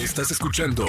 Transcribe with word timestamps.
Estás 0.00 0.30
escuchando 0.30 0.86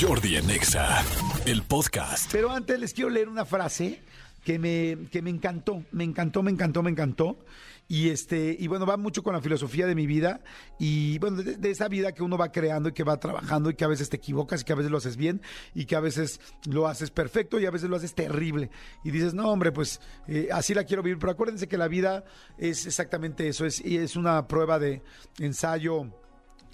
Jordi 0.00 0.36
Anexa, 0.36 1.02
el 1.46 1.64
podcast. 1.64 2.30
Pero 2.30 2.52
antes 2.52 2.78
les 2.78 2.94
quiero 2.94 3.10
leer 3.10 3.28
una 3.28 3.44
frase 3.44 4.04
que 4.44 4.60
me, 4.60 5.08
que 5.10 5.20
me 5.20 5.30
encantó, 5.30 5.82
me 5.90 6.04
encantó, 6.04 6.44
me 6.44 6.52
encantó, 6.52 6.80
me 6.84 6.90
encantó. 6.90 7.44
Y 7.88 8.10
este, 8.10 8.56
y 8.56 8.68
bueno, 8.68 8.86
va 8.86 8.96
mucho 8.96 9.24
con 9.24 9.34
la 9.34 9.40
filosofía 9.40 9.88
de 9.88 9.96
mi 9.96 10.06
vida 10.06 10.42
y 10.78 11.18
bueno, 11.18 11.42
de, 11.42 11.70
esa 11.72 11.88
vida 11.88 12.12
que 12.12 12.22
uno 12.22 12.38
va 12.38 12.52
creando 12.52 12.90
y 12.90 12.92
que 12.92 13.02
va 13.02 13.18
trabajando 13.18 13.68
y 13.68 13.74
que 13.74 13.84
a 13.84 13.88
veces 13.88 14.08
te 14.08 14.16
equivocas 14.16 14.60
y 14.60 14.64
que 14.64 14.72
a 14.72 14.76
veces 14.76 14.92
lo 14.92 14.98
haces 14.98 15.16
bien 15.16 15.42
y 15.74 15.86
que 15.86 15.96
a 15.96 16.00
veces 16.00 16.40
lo 16.64 16.86
haces 16.86 17.10
perfecto 17.10 17.58
y 17.58 17.66
a 17.66 17.70
veces 17.72 17.90
lo 17.90 17.96
haces 17.96 18.14
terrible. 18.14 18.70
Y 19.02 19.10
dices, 19.10 19.34
no, 19.34 19.50
hombre, 19.50 19.72
pues 19.72 20.00
eh, 20.28 20.50
así 20.52 20.72
la 20.72 20.84
quiero 20.84 21.02
vivir. 21.02 21.18
Pero 21.18 21.32
acuérdense 21.32 21.66
que 21.66 21.76
la 21.76 21.88
vida 21.88 22.24
es 22.58 22.86
exactamente 22.86 23.48
eso, 23.48 23.66
es, 23.66 23.80
es 23.80 24.14
una 24.14 24.46
prueba 24.46 24.78
de 24.78 25.02
ensayo, 25.40 26.21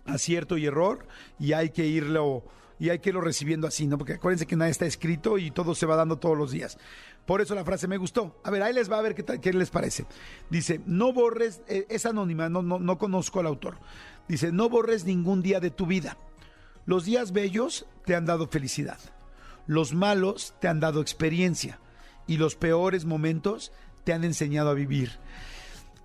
acierto 0.08 0.56
y 0.56 0.66
error 0.66 1.06
y 1.38 1.52
hay 1.52 1.70
que 1.70 1.86
irlo 1.86 2.44
y 2.80 2.90
hay 2.90 3.00
que 3.00 3.10
irlo 3.10 3.20
recibiendo 3.20 3.66
así, 3.66 3.86
¿no? 3.86 3.98
Porque 3.98 4.14
acuérdense 4.14 4.46
que 4.46 4.56
nada 4.56 4.70
está 4.70 4.86
escrito 4.86 5.38
y 5.38 5.50
todo 5.50 5.74
se 5.74 5.86
va 5.86 5.96
dando 5.96 6.18
todos 6.18 6.38
los 6.38 6.52
días. 6.52 6.78
Por 7.26 7.40
eso 7.40 7.54
la 7.54 7.64
frase 7.64 7.88
me 7.88 7.96
gustó. 7.96 8.40
A 8.44 8.50
ver, 8.50 8.62
ahí 8.62 8.72
les 8.72 8.90
va 8.90 8.98
a 8.98 9.02
ver 9.02 9.14
qué, 9.14 9.40
qué 9.40 9.52
les 9.52 9.70
parece. 9.70 10.06
Dice, 10.48 10.80
no 10.86 11.12
borres, 11.12 11.60
eh, 11.68 11.86
es 11.88 12.06
anónima, 12.06 12.48
no, 12.48 12.62
no, 12.62 12.78
no 12.78 12.98
conozco 12.98 13.40
al 13.40 13.46
autor. 13.46 13.78
Dice, 14.28 14.52
no 14.52 14.68
borres 14.68 15.04
ningún 15.04 15.42
día 15.42 15.60
de 15.60 15.70
tu 15.70 15.86
vida. 15.86 16.16
Los 16.86 17.04
días 17.04 17.32
bellos 17.32 17.84
te 18.06 18.14
han 18.14 18.24
dado 18.24 18.46
felicidad. 18.46 18.98
Los 19.66 19.92
malos 19.92 20.54
te 20.60 20.68
han 20.68 20.80
dado 20.80 21.02
experiencia. 21.02 21.80
Y 22.26 22.36
los 22.36 22.54
peores 22.54 23.04
momentos 23.04 23.72
te 24.04 24.12
han 24.12 24.24
enseñado 24.24 24.70
a 24.70 24.74
vivir. 24.74 25.18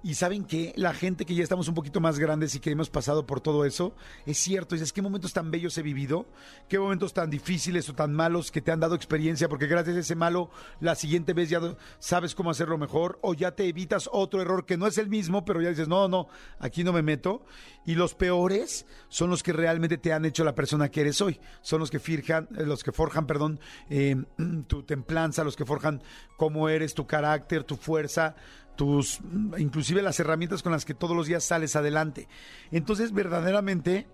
Y 0.05 0.15
saben 0.15 0.43
que 0.43 0.73
la 0.75 0.93
gente 0.93 1.25
que 1.25 1.33
ya 1.33 1.43
estamos 1.43 1.69
un 1.69 1.75
poquito 1.75 2.01
más 2.01 2.19
grandes 2.19 2.53
y 2.55 2.59
que 2.59 2.69
hemos 2.69 2.89
pasado 2.89 3.25
por 3.25 3.39
todo 3.39 3.63
eso, 3.63 3.95
es 4.25 4.37
cierto, 4.37 4.75
dices, 4.75 4.91
qué 4.91 5.01
momentos 5.01 5.31
tan 5.31 5.49
bellos 5.49 5.77
he 5.77 5.81
vivido, 5.81 6.25
qué 6.67 6.77
momentos 6.77 7.13
tan 7.13 7.29
difíciles 7.29 7.87
o 7.87 7.95
tan 7.95 8.13
malos 8.13 8.51
que 8.51 8.61
te 8.61 8.73
han 8.73 8.81
dado 8.81 8.95
experiencia, 8.95 9.47
porque 9.47 9.65
gracias 9.65 9.95
a 9.95 9.99
ese 10.01 10.15
malo, 10.15 10.51
la 10.81 10.95
siguiente 10.95 11.31
vez 11.31 11.49
ya 11.49 11.61
sabes 11.99 12.35
cómo 12.35 12.51
hacerlo 12.51 12.77
mejor, 12.77 13.17
o 13.21 13.33
ya 13.33 13.51
te 13.51 13.65
evitas 13.65 14.09
otro 14.11 14.41
error 14.41 14.65
que 14.65 14.75
no 14.75 14.87
es 14.87 14.97
el 14.97 15.07
mismo, 15.07 15.45
pero 15.45 15.61
ya 15.61 15.69
dices, 15.69 15.87
no, 15.87 16.09
no, 16.09 16.27
aquí 16.59 16.83
no 16.83 16.91
me 16.91 17.01
meto. 17.01 17.45
Y 17.85 17.95
los 17.95 18.13
peores 18.13 18.85
son 19.07 19.29
los 19.29 19.41
que 19.41 19.53
realmente 19.53 19.97
te 19.97 20.11
han 20.11 20.25
hecho 20.25 20.43
la 20.43 20.53
persona 20.55 20.91
que 20.91 20.99
eres 20.99 21.21
hoy, 21.21 21.39
son 21.61 21.79
los 21.79 21.89
que 21.89 21.99
forjan, 21.99 22.49
eh, 22.57 22.65
los 22.65 22.83
que 22.83 22.91
forjan, 22.91 23.25
perdón, 23.25 23.57
eh, 23.89 24.21
tu 24.67 24.83
templanza, 24.83 25.45
los 25.45 25.55
que 25.55 25.65
forjan 25.65 26.01
cómo 26.35 26.67
eres, 26.67 26.93
tu 26.93 27.07
carácter, 27.07 27.63
tu 27.63 27.77
fuerza, 27.77 28.35
tus 28.75 29.19
inclusive 29.57 30.01
las 30.01 30.19
herramientas 30.19 30.63
con 30.63 30.71
las 30.71 30.85
que 30.85 30.93
todos 30.93 31.15
los 31.15 31.27
días 31.27 31.43
sales 31.43 31.75
adelante. 31.75 32.27
Entonces, 32.71 33.11
verdaderamente 33.11 34.07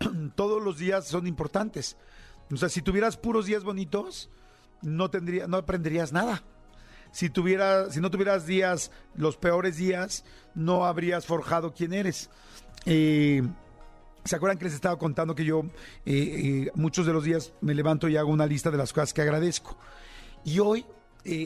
todos 0.34 0.62
los 0.62 0.78
días 0.78 1.06
son 1.06 1.26
importantes. 1.26 1.96
O 2.52 2.56
sea, 2.56 2.68
si 2.68 2.82
tuvieras 2.82 3.16
puros 3.16 3.46
días 3.46 3.64
bonitos, 3.64 4.30
no 4.82 5.10
tendría 5.10 5.46
no 5.46 5.56
aprenderías 5.56 6.12
nada. 6.12 6.42
Si 7.10 7.30
tuviera 7.30 7.90
si 7.90 8.00
no 8.00 8.10
tuvieras 8.10 8.46
días 8.46 8.90
los 9.14 9.36
peores 9.36 9.76
días, 9.76 10.24
no 10.54 10.84
habrías 10.84 11.26
forjado 11.26 11.72
quién 11.72 11.92
eres. 11.92 12.30
Eh, 12.86 13.42
¿Se 14.24 14.36
acuerdan 14.36 14.58
que 14.58 14.66
les 14.66 14.74
estaba 14.74 14.96
contando 14.98 15.34
que 15.34 15.44
yo 15.44 15.62
eh, 16.06 16.12
eh, 16.66 16.70
muchos 16.74 17.06
de 17.06 17.12
los 17.12 17.24
días 17.24 17.52
me 17.60 17.74
levanto 17.74 18.08
y 18.08 18.16
hago 18.16 18.30
una 18.30 18.46
lista 18.46 18.70
de 18.70 18.78
las 18.78 18.92
cosas 18.92 19.12
que 19.12 19.22
agradezco? 19.22 19.76
Y 20.44 20.58
hoy 20.60 20.86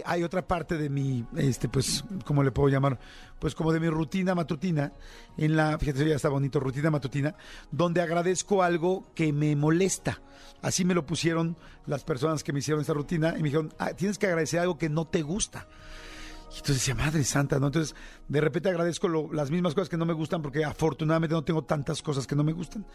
hay 0.05 0.23
otra 0.23 0.47
parte 0.47 0.77
de 0.77 0.89
mi, 0.89 1.25
este, 1.37 1.69
pues, 1.69 2.05
¿cómo 2.25 2.43
le 2.43 2.51
puedo 2.51 2.69
llamar? 2.69 2.99
Pues 3.39 3.55
como 3.55 3.73
de 3.73 3.81
mi 3.81 3.89
rutina 3.89 4.35
matutina, 4.35 4.93
en 5.37 5.57
la, 5.57 5.79
fíjate, 5.79 6.09
ya 6.09 6.17
está 6.17 6.29
bonito, 6.29 6.61
rutina 6.61 6.91
matutina, 6.91 7.35
donde 7.71 8.01
agradezco 8.01 8.63
algo 8.63 9.13
que 9.15 9.33
me 9.33 9.55
molesta. 9.55 10.21
Así 10.63 10.85
me 10.85 10.95
lo 10.95 11.05
pusieron 11.05 11.57
las 11.87 12.05
personas 12.05 12.43
que 12.43 12.53
me 12.53 12.61
hicieron 12.61 12.81
esta 12.81 12.95
rutina 12.95 13.35
y 13.37 13.43
me 13.43 13.49
dijeron, 13.51 13.75
"Ah, 13.79 13.93
tienes 13.93 14.19
que 14.19 14.27
agradecer 14.27 14.61
algo 14.61 14.79
que 14.79 14.89
no 14.89 15.07
te 15.07 15.23
gusta. 15.23 15.69
Y 16.53 16.59
entonces 16.59 16.77
decía, 16.77 16.95
Madre 16.95 17.25
Santa, 17.25 17.59
¿no? 17.59 17.67
Entonces, 17.67 17.95
de 18.29 18.41
repente 18.41 18.69
agradezco 18.71 19.09
las 19.33 19.51
mismas 19.51 19.75
cosas 19.75 19.89
que 19.89 19.97
no 19.97 20.07
me 20.07 20.15
gustan 20.15 20.41
porque 20.43 20.65
afortunadamente 20.65 21.35
no 21.35 21.45
tengo 21.45 21.65
tantas 21.65 22.01
cosas 22.01 22.27
que 22.27 22.35
no 22.37 22.45
me 22.45 22.53
gustan. 22.53 22.87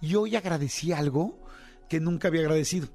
Y 0.00 0.14
hoy 0.14 0.36
agradecí 0.36 0.92
algo 0.92 1.36
que 1.88 1.98
nunca 1.98 2.28
había 2.28 2.42
agradecido. 2.42 2.88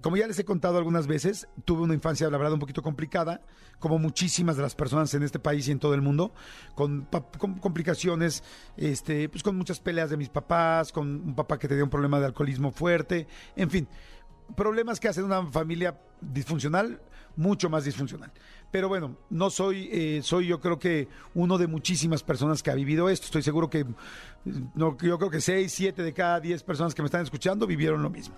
Como 0.00 0.16
ya 0.16 0.26
les 0.26 0.38
he 0.38 0.44
contado 0.44 0.78
algunas 0.78 1.06
veces, 1.06 1.48
tuve 1.64 1.82
una 1.82 1.94
infancia, 1.94 2.30
la 2.30 2.38
verdad, 2.38 2.54
un 2.54 2.60
poquito 2.60 2.82
complicada, 2.82 3.42
como 3.78 3.98
muchísimas 3.98 4.56
de 4.56 4.62
las 4.62 4.74
personas 4.74 5.12
en 5.14 5.22
este 5.22 5.38
país 5.38 5.68
y 5.68 5.72
en 5.72 5.78
todo 5.78 5.94
el 5.94 6.00
mundo, 6.00 6.32
con, 6.74 7.06
complicaciones, 7.60 8.42
este, 8.76 9.28
pues 9.28 9.42
con 9.42 9.56
muchas 9.56 9.80
peleas 9.80 10.08
de 10.08 10.16
mis 10.16 10.28
papás, 10.28 10.92
con 10.92 11.08
un 11.08 11.34
papá 11.34 11.58
que 11.58 11.68
tenía 11.68 11.84
un 11.84 11.90
problema 11.90 12.18
de 12.20 12.26
alcoholismo 12.26 12.70
fuerte, 12.70 13.26
en 13.56 13.68
fin, 13.68 13.88
problemas 14.56 15.00
que 15.00 15.08
hacen 15.08 15.24
una 15.24 15.44
familia 15.46 15.98
disfuncional 16.20 17.00
mucho 17.36 17.70
más 17.70 17.84
disfuncional. 17.84 18.30
Pero 18.70 18.88
bueno, 18.88 19.16
no 19.30 19.50
soy, 19.50 19.88
eh, 19.90 20.20
soy 20.22 20.46
yo 20.46 20.60
creo 20.60 20.78
que 20.78 21.08
uno 21.34 21.58
de 21.58 21.66
muchísimas 21.66 22.22
personas 22.22 22.62
que 22.62 22.70
ha 22.70 22.74
vivido 22.74 23.08
esto. 23.08 23.26
Estoy 23.26 23.42
seguro 23.42 23.68
que, 23.68 23.84
no, 24.74 24.96
yo 24.98 25.18
creo 25.18 25.30
que 25.30 25.40
seis, 25.40 25.72
siete 25.72 26.02
de 26.02 26.12
cada 26.12 26.40
diez 26.40 26.62
personas 26.62 26.94
que 26.94 27.02
me 27.02 27.06
están 27.06 27.22
escuchando 27.22 27.66
vivieron 27.66 28.02
lo 28.02 28.10
mismo. 28.10 28.34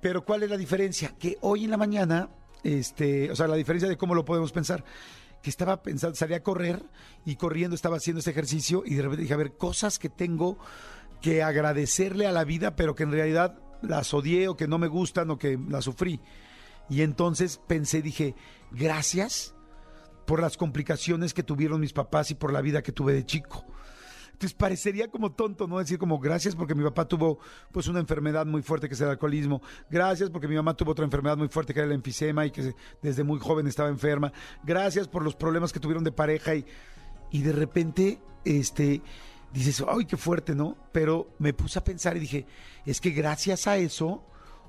Pero 0.00 0.24
¿cuál 0.24 0.42
es 0.42 0.50
la 0.50 0.56
diferencia? 0.56 1.14
Que 1.18 1.36
hoy 1.40 1.64
en 1.64 1.70
la 1.70 1.76
mañana, 1.76 2.30
este, 2.62 3.30
o 3.30 3.36
sea, 3.36 3.48
la 3.48 3.56
diferencia 3.56 3.88
de 3.88 3.96
cómo 3.96 4.14
lo 4.14 4.24
podemos 4.24 4.52
pensar, 4.52 4.84
que 5.42 5.50
estaba 5.50 5.82
pensando, 5.82 6.16
salí 6.16 6.34
a 6.34 6.42
correr 6.42 6.82
y 7.24 7.36
corriendo 7.36 7.74
estaba 7.74 7.96
haciendo 7.96 8.20
ese 8.20 8.30
ejercicio 8.30 8.82
y 8.84 8.94
de 8.94 9.02
repente 9.02 9.22
dije, 9.22 9.34
a 9.34 9.38
ver, 9.38 9.56
cosas 9.56 9.98
que 9.98 10.08
tengo 10.08 10.58
que 11.20 11.42
agradecerle 11.42 12.26
a 12.26 12.32
la 12.32 12.44
vida, 12.44 12.76
pero 12.76 12.94
que 12.94 13.04
en 13.04 13.12
realidad 13.12 13.58
las 13.82 14.12
odié 14.14 14.48
o 14.48 14.56
que 14.56 14.68
no 14.68 14.78
me 14.78 14.88
gustan 14.88 15.30
o 15.30 15.38
que 15.38 15.58
las 15.68 15.84
sufrí. 15.84 16.20
Y 16.88 17.02
entonces 17.02 17.60
pensé, 17.66 18.02
dije, 18.02 18.34
gracias 18.70 19.54
por 20.26 20.40
las 20.40 20.56
complicaciones 20.56 21.34
que 21.34 21.42
tuvieron 21.42 21.80
mis 21.80 21.92
papás 21.92 22.30
y 22.30 22.34
por 22.34 22.52
la 22.52 22.60
vida 22.60 22.82
que 22.82 22.92
tuve 22.92 23.12
de 23.12 23.26
chico. 23.26 23.64
Entonces 24.38 24.54
parecería 24.54 25.10
como 25.10 25.32
tonto, 25.32 25.66
¿no? 25.66 25.80
Decir 25.80 25.98
como 25.98 26.20
gracias 26.20 26.54
porque 26.54 26.72
mi 26.72 26.84
papá 26.84 27.08
tuvo 27.08 27.40
pues 27.72 27.88
una 27.88 27.98
enfermedad 27.98 28.46
muy 28.46 28.62
fuerte 28.62 28.86
que 28.86 28.94
es 28.94 29.00
el 29.00 29.08
alcoholismo. 29.08 29.60
Gracias 29.90 30.30
porque 30.30 30.46
mi 30.46 30.54
mamá 30.54 30.74
tuvo 30.74 30.92
otra 30.92 31.04
enfermedad 31.04 31.36
muy 31.36 31.48
fuerte 31.48 31.74
que 31.74 31.80
era 31.80 31.88
el 31.88 31.92
enfisema 31.92 32.46
y 32.46 32.52
que 32.52 32.72
desde 33.02 33.24
muy 33.24 33.40
joven 33.40 33.66
estaba 33.66 33.88
enferma. 33.88 34.32
Gracias 34.62 35.08
por 35.08 35.24
los 35.24 35.34
problemas 35.34 35.72
que 35.72 35.80
tuvieron 35.80 36.04
de 36.04 36.12
pareja 36.12 36.54
y, 36.54 36.64
y 37.32 37.42
de 37.42 37.50
repente, 37.50 38.20
este, 38.44 39.02
dices, 39.52 39.84
ay, 39.88 40.04
qué 40.04 40.16
fuerte, 40.16 40.54
¿no? 40.54 40.76
Pero 40.92 41.34
me 41.40 41.52
puse 41.52 41.80
a 41.80 41.82
pensar 41.82 42.16
y 42.16 42.20
dije, 42.20 42.46
es 42.86 43.00
que 43.00 43.10
gracias 43.10 43.66
a 43.66 43.76
eso, 43.76 44.24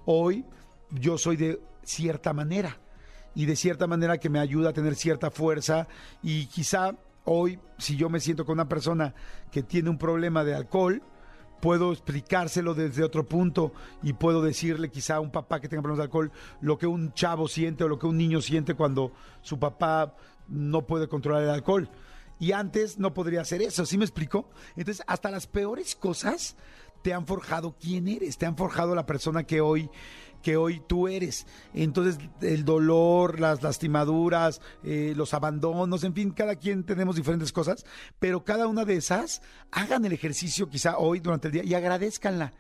hoy 0.06 0.46
yo 0.90 1.20
soy 1.20 1.38
de 1.38 1.62
cierta 1.84 2.34
manera 2.34 2.80
y 3.36 3.46
de 3.46 3.56
cierta 3.56 3.86
manera 3.86 4.18
que 4.18 4.32
me 4.32 4.40
ayuda 4.40 4.72
a 4.72 4.74
tener 4.74 4.96
cierta 4.96 5.30
fuerza 5.30 5.88
y 6.24 6.48
quizá 6.48 6.96
hoy 7.30 7.60
si 7.78 7.96
yo 7.96 8.10
me 8.10 8.20
siento 8.20 8.46
con 8.46 8.54
una 8.54 8.68
persona 8.68 9.14
que 9.52 9.64
tiene 9.64 9.90
un 9.90 9.98
problema 9.98 10.44
de 10.44 10.56
alcohol, 10.56 11.04
puedo 11.62 11.92
explicárselo 11.92 12.74
desde 12.74 13.04
otro 13.04 13.28
punto 13.28 13.72
y 14.02 14.14
puedo 14.14 14.42
decirle 14.42 14.90
quizá 14.90 15.16
a 15.16 15.20
un 15.20 15.32
papá 15.32 15.60
que 15.60 15.68
tenga 15.68 15.84
problemas 15.84 16.00
de 16.00 16.04
alcohol 16.06 16.32
lo 16.62 16.78
que 16.78 16.88
un 16.88 17.14
chavo 17.14 17.48
siente 17.48 17.84
o 17.84 17.88
lo 17.88 18.00
que 18.00 18.08
un 18.08 18.18
niño 18.18 18.42
siente 18.42 18.74
cuando 18.74 19.12
su 19.42 19.60
papá 19.60 20.16
no 20.48 20.88
puede 20.88 21.08
controlar 21.08 21.44
el 21.44 21.50
alcohol. 21.50 21.90
Y 22.40 22.54
antes 22.54 22.98
no 22.98 23.14
podría 23.14 23.42
hacer 23.42 23.62
eso, 23.62 23.86
¿sí 23.86 23.98
me 23.98 24.06
explico? 24.06 24.50
Entonces, 24.78 25.04
hasta 25.08 25.30
las 25.30 25.46
peores 25.46 25.96
cosas 25.96 26.56
te 27.04 27.14
han 27.14 27.28
forjado 27.28 27.76
quién 27.80 28.08
eres, 28.08 28.38
te 28.38 28.46
han 28.46 28.58
forjado 28.58 28.96
la 28.96 29.06
persona 29.06 29.44
que 29.44 29.62
hoy 29.62 29.90
que 30.42 30.58
hoy 30.58 30.82
tú 30.88 31.08
eres. 31.08 31.46
Entonces, 31.74 32.18
el 32.42 32.66
dolor, 32.66 33.40
las 33.40 33.62
lastimaduras, 33.64 34.62
eh, 34.84 35.14
los 35.16 35.34
abandonos, 35.34 36.04
en 36.04 36.14
fin, 36.14 36.32
cada 36.32 36.56
quien 36.56 36.84
tenemos 36.84 37.16
diferentes 37.16 37.52
cosas, 37.52 37.86
pero 38.20 38.44
cada 38.44 38.68
una 38.68 38.86
de 38.86 38.96
esas, 38.96 39.42
hagan 39.72 40.06
el 40.06 40.14
ejercicio 40.14 40.70
quizá 40.70 40.98
hoy 40.98 41.20
durante 41.20 41.48
el 41.48 41.54
día 41.54 41.64
y 41.64 41.74
agradezcanla. 41.74 42.54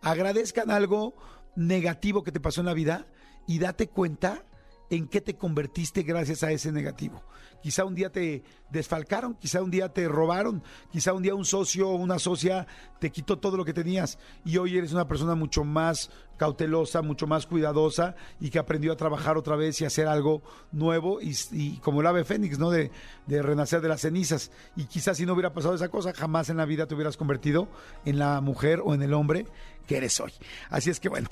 Agradezcan 0.00 0.70
algo 0.70 1.14
negativo 1.56 2.22
que 2.22 2.32
te 2.32 2.40
pasó 2.40 2.60
en 2.60 2.66
la 2.66 2.74
vida 2.74 3.06
y 3.46 3.58
date 3.58 3.88
cuenta 3.88 4.44
en 4.90 5.08
qué 5.08 5.20
te 5.20 5.36
convertiste 5.36 6.02
gracias 6.02 6.42
a 6.42 6.52
ese 6.52 6.70
negativo. 6.72 7.22
Quizá 7.62 7.84
un 7.84 7.94
día 7.94 8.10
te 8.10 8.44
desfalcaron, 8.70 9.34
quizá 9.34 9.62
un 9.62 9.70
día 9.70 9.92
te 9.92 10.06
robaron, 10.06 10.62
quizá 10.92 11.12
un 11.12 11.22
día 11.22 11.34
un 11.34 11.44
socio 11.44 11.88
o 11.88 11.96
una 11.96 12.18
socia 12.18 12.66
te 13.00 13.10
quitó 13.10 13.38
todo 13.38 13.56
lo 13.56 13.64
que 13.64 13.72
tenías 13.72 14.18
y 14.44 14.58
hoy 14.58 14.78
eres 14.78 14.92
una 14.92 15.08
persona 15.08 15.34
mucho 15.34 15.64
más 15.64 16.10
cautelosa, 16.36 17.02
mucho 17.02 17.26
más 17.26 17.46
cuidadosa 17.46 18.14
y 18.40 18.50
que 18.50 18.58
aprendió 18.58 18.92
a 18.92 18.96
trabajar 18.96 19.36
otra 19.36 19.56
vez 19.56 19.80
y 19.80 19.84
hacer 19.84 20.06
algo 20.06 20.42
nuevo 20.72 21.20
y, 21.20 21.36
y 21.52 21.78
como 21.78 22.00
el 22.00 22.06
ave 22.06 22.24
fénix, 22.24 22.58
¿no? 22.58 22.70
De, 22.70 22.90
de 23.26 23.42
renacer 23.42 23.80
de 23.80 23.88
las 23.88 24.00
cenizas. 24.00 24.50
Y 24.76 24.84
quizás 24.84 25.16
si 25.16 25.26
no 25.26 25.32
hubiera 25.32 25.52
pasado 25.52 25.74
esa 25.74 25.88
cosa, 25.88 26.12
jamás 26.12 26.48
en 26.48 26.56
la 26.56 26.64
vida 26.64 26.86
te 26.86 26.94
hubieras 26.94 27.16
convertido 27.16 27.68
en 28.04 28.18
la 28.18 28.40
mujer 28.40 28.80
o 28.84 28.94
en 28.94 29.02
el 29.02 29.14
hombre 29.14 29.46
que 29.86 29.96
eres 29.96 30.18
hoy. 30.20 30.32
Así 30.68 30.90
es 30.90 31.00
que 31.00 31.08
bueno. 31.08 31.28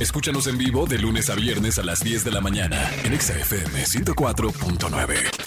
Escúchanos 0.00 0.46
en 0.46 0.58
vivo 0.58 0.86
de 0.86 0.98
lunes 0.98 1.30
a 1.30 1.34
viernes 1.34 1.78
a 1.78 1.82
las 1.82 2.00
10 2.00 2.24
de 2.24 2.30
la 2.30 2.40
mañana 2.40 2.90
en 3.04 3.12
Exa 3.12 3.38
FM 3.38 3.84
104.9. 3.84 5.43